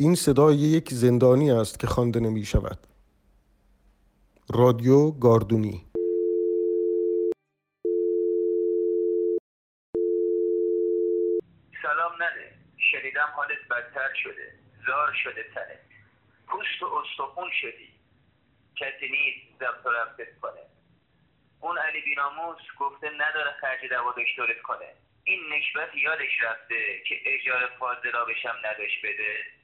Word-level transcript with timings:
این 0.00 0.14
صدای 0.14 0.56
یک 0.56 0.88
زندانی 0.90 1.50
است 1.50 1.80
که 1.80 1.86
خوانده 1.86 2.20
نمی 2.20 2.44
شود 2.44 2.78
رادیو 4.54 5.10
گاردونی. 5.10 5.84
سلام 11.82 12.12
نده 12.14 12.54
شنیدم 12.92 13.28
حالت 13.36 13.68
بدتر 13.70 14.14
شده. 14.22 14.54
زار 14.86 15.12
شده 15.24 15.42
تنت 15.54 15.80
پوست 16.46 16.82
و 16.82 16.86
استخون 16.86 17.50
شدی. 17.60 17.88
کسی 18.76 19.08
نیست 19.10 19.58
ضبط 19.60 19.86
و 19.86 19.88
رفتت 19.88 20.40
کنه. 20.40 20.60
اون 21.60 21.78
علی 21.78 22.00
بیناموس 22.00 22.62
گفته 22.80 23.10
نداره 23.10 23.50
خرج 23.60 23.90
دوا 23.90 24.10
دکترت 24.12 24.62
کنه. 24.62 24.94
این 25.24 25.40
نکبت 25.52 25.96
یادش 25.96 26.42
رفته 26.42 26.74
که 27.08 27.14
اجاره 27.26 27.66
فاضلابش 27.78 28.46
هم 28.46 28.56
نداشت 28.64 28.98
بده. 29.04 29.57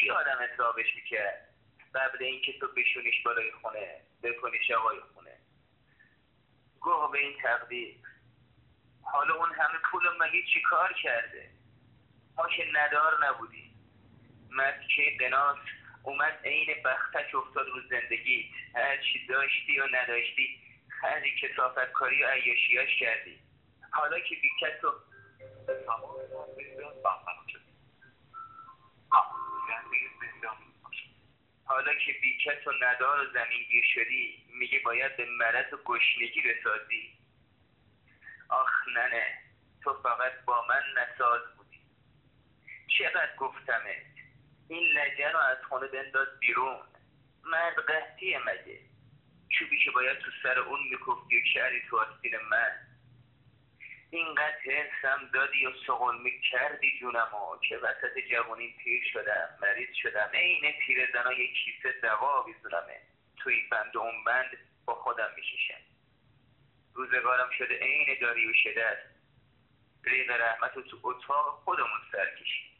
کی 0.00 0.10
آدم 0.10 0.38
حسابش 0.42 0.96
می‌کرد؟ 0.96 1.48
قبل 1.94 2.24
اینکه 2.24 2.58
تو 2.58 2.68
بشونیش 2.76 3.22
بالای 3.22 3.52
خونه 3.52 4.00
بکنیش 4.22 4.70
آقای 4.70 5.00
خونه. 5.14 5.36
گوه 6.80 7.12
به 7.12 7.18
این 7.18 7.38
تقدیر. 7.42 7.96
حالا 9.02 9.34
اون 9.34 9.52
همه 9.54 9.78
پول 9.90 10.08
مگه 10.20 10.42
چی 10.54 10.62
کار 10.62 10.92
کرده؟ 10.92 11.50
ما 12.36 12.48
که 12.48 12.64
ندار 12.72 13.26
نبودیم 13.26 13.70
که 14.96 15.16
قناس 15.20 15.58
اومد 16.02 16.40
عین 16.44 16.82
بختک 16.84 17.34
افتاد 17.34 17.66
رو 17.66 17.80
زندگیت. 17.80 18.46
هر 18.74 18.96
چی 18.96 19.26
داشتی 19.26 19.80
و 19.80 19.86
نداشتی 19.92 20.60
خرج 21.00 21.22
کسافت 21.42 21.92
کاری 21.92 22.24
و 22.24 22.26
عیاشیاش 22.26 22.96
کردی. 23.00 23.38
حالا 23.90 24.20
که 24.20 24.34
بیکت 24.34 24.84
و 24.84 24.92
حالا 31.64 31.94
که 31.94 32.12
بیکت 32.12 32.66
و 32.66 32.72
ندار 32.80 33.20
و 33.20 33.32
زمین 33.32 33.62
گیر 33.70 33.84
شدی 33.94 34.44
میگه 34.48 34.78
باید 34.78 35.16
به 35.16 35.26
مرض 35.26 35.72
و 35.72 35.76
گشنگی 35.84 36.42
بسازی. 36.42 37.18
آخ 38.48 38.88
ننه 38.96 39.38
تو 39.84 39.94
فقط 40.02 40.44
با 40.44 40.66
من 40.66 40.82
نساز 41.02 41.40
بودی. 41.56 41.80
چقدر 42.98 43.36
گفتمت؟ 43.36 44.04
این 44.68 44.92
لجن 44.92 45.32
رو 45.32 45.38
از 45.38 45.58
خونه 45.68 45.86
بنداز 45.86 46.40
بیرون. 46.40 46.80
مرد 47.44 47.76
قهطیه 47.86 48.38
مگه؟ 48.38 48.80
چوبی 49.48 49.78
که 49.84 49.90
باید 49.90 50.18
تو 50.18 50.30
سر 50.42 50.58
اون 50.58 50.80
میکفتی 50.90 51.38
و 51.38 51.42
کردی 51.54 51.82
تو 51.90 51.98
آستین 51.98 52.36
من. 52.50 52.93
اینقدر 54.14 54.56
حرسم 54.64 55.30
دادی 55.34 55.66
و 55.66 55.70
سقلمی 55.86 56.40
کردی 56.40 56.98
جونم 57.00 57.28
و 57.34 57.58
که 57.68 57.78
وسط 57.78 58.18
جوانیم 58.30 58.74
پیر 58.84 59.02
شدم 59.12 59.48
مریض 59.62 59.94
شدم. 60.02 60.30
عین 60.34 60.72
پیر 60.72 61.10
زنا 61.12 61.32
یک 61.32 61.50
کیسه 61.64 62.00
دوا 62.02 62.42
بیزونمه 62.42 63.00
توی 63.36 63.68
بند 63.70 63.96
و 63.96 64.00
اون 64.00 64.24
بند 64.24 64.50
با 64.84 64.94
خودم 64.94 65.30
میششم 65.36 65.80
روزگارم 66.94 67.50
شده 67.58 67.78
عین 67.78 68.18
داری 68.20 68.46
و 68.46 68.52
شده 68.64 68.98
ریق 70.04 70.30
رحمت 70.30 70.76
رو 70.76 70.82
تو 70.82 70.98
اتاق 71.02 71.62
خودمون 71.64 72.00
سر 72.12 72.26
کشیم. 72.40 72.70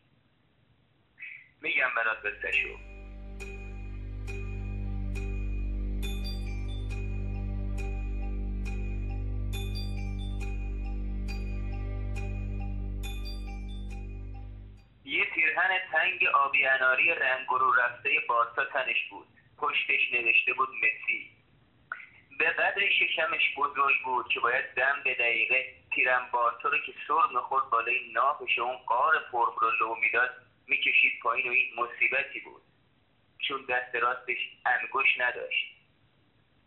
میگم 1.61 1.91
برات 1.97 2.22
بستشو 2.22 2.94
پیرهن 15.54 15.78
تنگ 15.92 16.26
آبی 16.26 16.66
اناری 16.66 17.15
رنگ 17.15 17.47
رو 17.48 17.72
رفته 17.72 18.10
بارسا 18.28 18.65
تنش 18.65 19.04
بود. 19.10 19.26
پشتش 19.59 20.12
نوشته 20.12 20.53
بود 20.53 20.69
مسی. 20.69 21.31
به 22.38 22.50
قدر 22.50 22.88
شکمش 22.88 23.54
بزرگ 23.56 24.03
بود 24.04 24.28
که 24.28 24.41
باید 24.41 24.65
دم 24.76 25.03
به 25.04 25.15
دقیقه 25.15 25.66
پیرم 25.91 26.28
بارسا 26.32 26.69
رو 26.69 26.78
که 26.78 26.92
سر 27.09 27.34
می‌خورد 27.34 27.70
بالای 27.70 28.12
ناپش 28.12 28.59
اون 28.59 28.76
قار 28.76 29.12
فرم 29.31 29.54
رو 29.60 29.70
لو 29.81 29.94
می‌داد 29.94 30.31
می‌کشید 30.66 31.12
پایین 31.22 31.48
و 31.48 31.53
این 31.53 31.66
مصیبتی 31.76 32.41
بود. 32.41 32.62
چون 33.48 33.65
دست 33.69 33.94
راستش 33.94 34.38
انگوش 34.66 35.19
نداشت. 35.19 35.66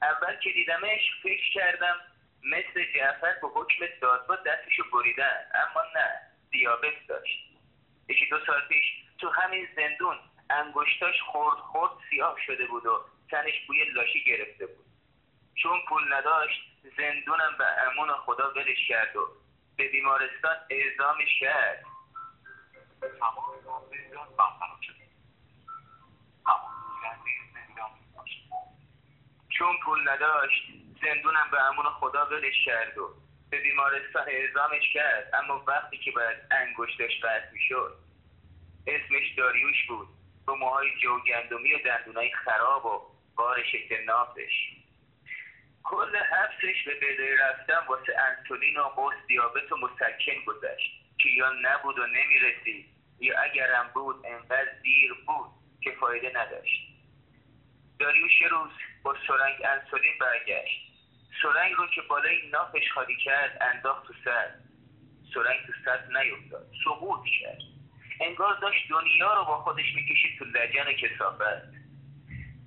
اول 0.01 0.35
که 0.35 0.49
دیدمش 0.51 1.01
فکر 1.23 1.51
کردم 1.53 1.95
مثل 2.43 2.85
جعفر 2.95 3.33
به 3.41 3.47
حکم 3.47 3.85
دادگاه 4.01 4.37
دستشو 4.45 4.83
بریدن 4.93 5.45
اما 5.53 5.81
نه 5.95 6.19
دیابت 6.51 7.07
داشت. 7.07 7.46
یکی 8.09 8.25
دو 8.29 8.45
سال 8.45 8.61
پیش 8.69 8.83
تو 9.17 9.29
همین 9.29 9.67
زندون 9.75 10.17
انگشتاش 10.49 11.21
خورد 11.21 11.57
خورد 11.57 11.91
سیاه 12.09 12.35
شده 12.45 12.65
بود 12.65 12.85
و 12.85 13.01
تنش 13.31 13.67
بوی 13.67 13.85
لاشی 13.85 14.23
گرفته 14.23 14.65
بود. 14.65 14.85
چون 15.55 15.79
پول 15.89 16.13
نداشت 16.13 16.61
زندونم 16.97 17.55
به 17.57 17.65
امون 17.65 18.13
خدا 18.13 18.53
ولش 18.53 18.87
کرد 18.87 19.15
و 19.15 19.27
به 19.77 19.87
بیمارستان 19.87 20.55
اعزامش 20.69 21.39
کرد. 21.39 21.85
چون 29.49 29.77
پول 29.85 30.09
نداشت 30.09 30.63
زندونم 31.01 31.47
به 31.51 31.61
امون 31.61 31.85
خدا 31.85 32.25
ولش 32.25 32.65
کرد 32.65 32.97
و 32.97 33.26
به 33.49 33.59
بیمارستان 33.59 34.25
اعزامش 34.27 34.93
کرد 34.93 35.31
اما 35.33 35.63
وقتی 35.67 35.97
که 35.97 36.11
باید 36.11 36.37
انگشتش 36.51 37.19
قطع 37.23 37.51
می‌شد 37.53 37.97
اسمش 38.87 39.33
داریوش 39.37 39.87
بود. 39.87 40.07
با 40.47 40.55
موهای 40.55 40.89
جو 41.01 41.19
گندمی 41.19 41.73
و 41.73 41.79
دندونای 41.85 42.31
خراب 42.31 42.85
و 42.85 43.01
بار 43.35 43.63
شکل 43.63 44.03
نافش 44.03 44.51
کل 45.83 46.15
حبسش 46.15 46.83
به 46.85 46.95
بدای 46.95 47.35
رفتن 47.37 47.87
واسه 47.87 48.15
انسولین 48.19 48.77
و 48.77 48.83
قرص 48.83 49.15
دیابت 49.27 49.71
و 49.71 49.77
مسکن 49.77 50.43
گذشت 50.47 50.91
که 51.17 51.29
یا 51.29 51.51
نبود 51.61 51.99
و 51.99 52.07
نمی‌رسید 52.07 52.85
یا 53.19 53.39
اگرم 53.39 53.91
بود 53.93 54.25
انقدر 54.25 54.71
دیر 54.83 55.13
بود 55.13 55.49
که 55.81 55.91
فایده 55.91 56.31
نداشت. 56.35 56.87
داریوش 57.99 58.41
روز 58.51 58.71
با 59.03 59.15
سرنگ 59.27 59.55
انسولین 59.65 60.13
برگشت. 60.19 60.86
سرنگ 61.41 61.73
رو 61.73 61.87
که 61.87 62.01
بالای 62.01 62.49
نافش 62.49 62.91
خالی 62.93 63.15
کرد 63.15 63.57
انداخت 63.61 64.07
تو 64.07 64.13
سر. 64.25 64.49
سرنگ 65.33 65.59
تو 65.65 65.73
سر 65.85 65.99
نیفتاد. 66.07 66.67
سقوط 66.85 67.19
کرد. 67.41 67.61
انگار 68.21 68.53
داشت 68.61 68.89
دنیا 68.89 69.33
رو 69.33 69.45
با 69.45 69.57
خودش 69.57 69.95
می‌کشید 69.95 70.39
تو 70.39 70.45
لجن 70.45 70.93
کسافت 70.93 71.63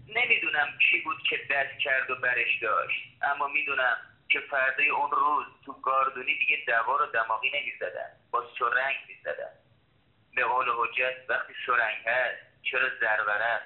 نمی‌دونم 0.08 0.68
کی 0.90 1.00
بود 1.00 1.22
که 1.30 1.36
دست 1.50 1.78
کرد 1.78 2.10
و 2.10 2.14
برش 2.14 2.58
داشت 2.62 3.02
اما 3.22 3.48
می‌دونم 3.48 3.96
که 4.28 4.40
فرده 4.40 4.82
اون 4.82 5.10
روز 5.10 5.46
تو 5.64 5.72
گاردونی 5.80 6.38
دیگه 6.38 6.58
دوا 6.66 6.96
رو 6.96 7.06
دماغی 7.06 7.50
نمی‌زدن 7.54 8.10
با 8.30 8.44
سرنگ 8.58 8.96
می‌زدن. 9.08 9.52
به 10.36 10.44
قول 10.44 10.66
حجت 10.68 11.14
وقتی 11.28 11.52
سرنگ 11.66 11.96
هست 12.06 12.62
چرا 12.62 12.88
زرورق 13.00 13.62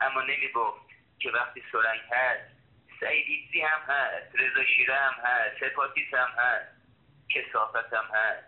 اما 0.00 0.22
نمی‌گفت 0.22 0.80
که 1.18 1.30
وقتی 1.30 1.62
سرنگ 1.72 2.00
هست 2.12 2.53
سعیدیزی 3.00 3.60
هم 3.60 3.80
هست 3.80 4.34
رضا 4.34 4.64
شیره 4.64 4.96
هم 4.96 5.14
هست 5.24 5.62
هپاتیت 5.62 6.14
هم 6.14 6.28
هست 6.28 6.74
کسافت 7.28 7.92
هم 7.92 8.04
هست. 8.04 8.46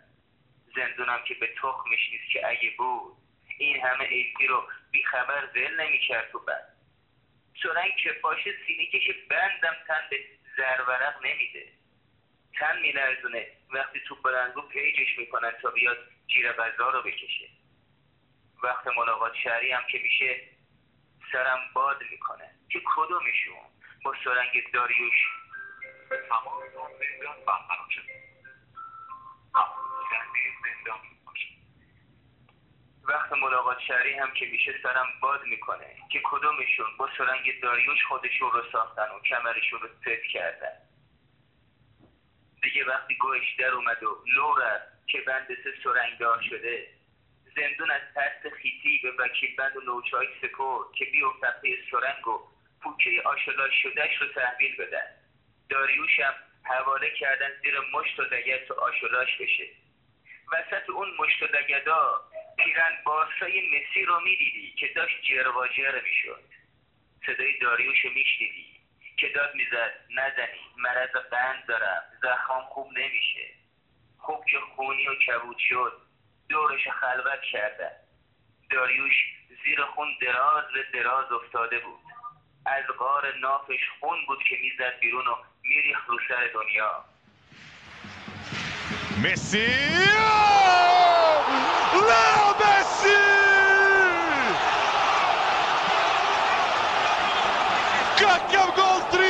زندونم 0.76 1.22
که 1.28 1.34
به 1.34 1.46
تخمش 1.46 2.10
نیست 2.12 2.32
که 2.32 2.48
اگه 2.48 2.70
بود. 2.78 3.16
این 3.58 3.80
همه 3.82 4.04
ایدی 4.04 4.46
رو 4.46 4.68
بیخبر 4.90 5.48
ول 5.54 5.80
نمی‌کرد 5.80 6.30
تو 6.30 6.38
بند. 6.38 6.76
سرنگ 7.62 7.96
که 7.96 8.12
باشه 8.12 8.54
سینه 8.66 8.86
کش 8.86 9.10
بندم 9.30 9.76
تن 9.88 10.00
به 10.10 10.16
زرورق 10.56 11.26
نمیده 11.26 11.68
تن 12.58 12.80
میلرزونه 12.80 13.46
وقتی 13.70 14.00
تو 14.00 14.14
بلنگو 14.14 14.62
پیجش 14.62 15.18
می‌کنن 15.18 15.52
تا 15.62 15.70
بیاد 15.70 15.98
جیر 16.26 16.52
غذا 16.52 16.90
رو 16.90 17.02
بکشه. 17.02 17.48
وقت 18.62 18.86
ملاقات 18.86 19.34
شهری 19.34 19.72
هم 19.72 19.82
که 19.90 19.98
میشه 19.98 20.40
سرم 21.32 21.60
باد 21.74 22.02
می‌کنه 22.10 22.50
که 22.68 22.80
کدومشون؟ 22.84 23.75
با 24.06 24.14
سرنگ 24.24 24.72
داریوش. 24.72 25.14
تمام 26.28 26.60
زندان 26.72 27.36
وقت 33.08 33.32
ملاقات 33.32 33.78
شهری 33.80 34.14
هم 34.14 34.30
که 34.30 34.46
میشه 34.46 34.74
سرم 34.82 35.06
باد 35.20 35.44
می‌کنه 35.44 35.96
که 36.12 36.20
کدومشون 36.24 36.86
با 36.98 37.08
سرنگ 37.18 37.60
داریوش 37.62 38.04
خودشون 38.08 38.50
رو 38.50 38.62
ساختن 38.72 39.08
و 39.16 39.20
کمرشون 39.20 39.80
رو 39.80 39.88
ست 39.88 40.32
کردن. 40.32 40.76
دیگه 42.62 42.84
وقتی 42.84 43.14
گوش 43.14 43.56
در 43.58 43.70
اومد 43.70 44.02
و 44.02 44.24
لو 44.36 44.54
که 45.06 45.20
بندسه 45.20 45.74
سرنگدار 45.84 46.42
شده 46.42 46.86
زندون 47.56 47.90
از 47.90 48.02
ترس 48.14 48.52
خیتی 48.52 49.00
به 49.02 49.10
وکیل 49.10 49.56
بند 49.56 49.76
و 49.76 49.80
نوچای 49.80 50.28
سپرد 50.42 50.92
که 50.94 51.04
بیفتن 51.04 51.60
پی 51.62 51.76
سرنگ 51.90 52.28
و 52.28 52.55
پوکه 52.82 53.22
آشلا 53.24 53.70
شدهش 53.70 54.16
رو 54.16 54.28
تحویل 54.28 54.76
بدن. 54.76 55.06
داریوش 55.70 56.20
هم 56.20 56.34
حواله 56.64 57.10
کردن 57.10 57.50
زیر 57.62 57.80
مشت 57.80 58.20
و 58.20 58.24
دگت 58.24 58.68
تو 58.68 58.74
آشلاش 58.74 59.36
بشه. 59.40 59.68
وسط 60.52 60.90
اون 60.90 61.08
مشت 61.18 61.42
و 61.42 61.46
دگدا 61.46 62.20
پیرن 62.58 62.92
بارسای 63.04 63.68
مسی 63.68 64.04
رو 64.04 64.20
می‌دیدی 64.20 64.74
که 64.78 64.88
داشت 64.88 65.22
جرواجر 65.22 66.00
می‌شد. 66.00 66.44
صدای 67.26 67.58
داریوش 67.58 68.04
رو 68.04 68.10
میشنیدی 68.10 68.80
که 69.16 69.28
داد 69.28 69.54
می‌زد 69.54 69.94
نزنی 70.10 70.60
مرض 70.76 71.10
قند 71.10 71.66
دارم 71.66 72.02
زخم 72.22 72.60
خوب 72.68 72.92
نمیشه. 72.98 73.48
خوب 74.18 74.44
که 74.44 74.58
خونی 74.58 75.08
و 75.08 75.14
کبود 75.14 75.58
شد 75.58 76.00
دورش 76.48 76.88
خلوت 76.88 77.42
کردن. 77.52 77.92
داریوش 78.70 79.14
زیر 79.64 79.82
خون 79.82 80.08
دراز 80.20 80.64
به 80.72 80.82
دراز 80.82 81.32
افتاده 81.32 81.78
بود. 81.78 82.05
از 82.65 82.83
غار 82.99 83.23
نافش 83.41 83.79
خون 83.99 84.17
بود 84.27 84.39
که 84.49 84.55
میزد 84.61 84.99
بیرون 84.99 85.27
و 85.27 85.35
میریخ 85.63 85.97
رو 86.07 86.17
سر 86.27 86.49
دنیا 86.53 87.05
Messi! 89.23 89.69
Leo 92.07 92.47
Messi! 92.61 93.21
Kakav 98.19 98.69
gol 98.77 98.99
3-0! 99.11 99.21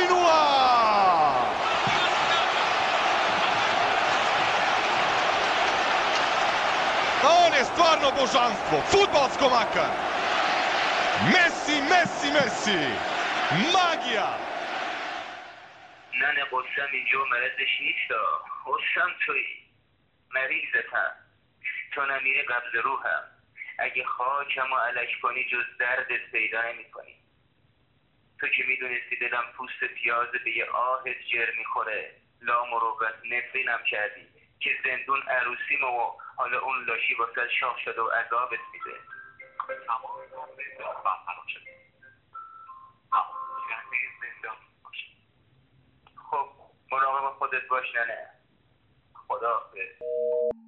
On 7.22 7.52
je 7.52 7.64
stvarno 7.64 8.08
božanstvo, 8.20 8.76
futbalsko 8.92 9.46
makar! 9.48 9.92
Messi, 11.34 11.76
Messi, 11.92 12.28
Messi! 12.32 12.80
Magija! 13.47 14.27
ننه 16.21 16.43
قسم 16.43 16.89
اینجا 16.91 17.23
مرضش 17.25 17.81
نیست 17.81 18.11
قسم 18.65 19.13
توی 19.25 19.45
مریضتم 20.31 21.11
تو 21.93 22.05
نمیری 22.05 22.41
قبض 22.41 22.75
روحم. 22.75 23.23
اگه 23.79 24.05
خاکم 24.05 24.73
و 24.73 24.75
علک 24.75 25.09
کنی 25.21 25.43
جز 25.43 25.63
دردت 25.79 26.31
پیدا 26.31 26.61
نمی 26.61 26.91
کنی 26.91 27.15
تو 28.39 28.47
که 28.47 28.63
می‌دونستی 28.63 29.15
دلم 29.15 29.45
پوست 29.57 29.83
پیاز 29.83 30.31
به 30.31 30.57
یه 30.57 30.65
آهت 30.65 31.17
جر 31.33 31.51
می‌خوره. 31.57 32.15
لا 32.41 32.65
مروت 32.65 33.15
نفرینم 33.25 33.83
کردی 33.91 34.27
که 34.59 34.69
زندون 34.83 35.21
عروسیم 35.21 35.83
و 35.83 36.11
حالا 36.37 36.59
اون 36.59 36.85
لاشی 36.85 37.13
واسه 37.13 37.49
شاه 37.59 37.77
شده 37.85 38.01
و 38.01 38.07
عذابت 38.07 38.59
میده. 38.73 38.99
خودت 47.47 47.67
باش 47.67 47.95
ننه 47.95 48.29
خدا 49.27 49.49
حافظ 49.49 50.66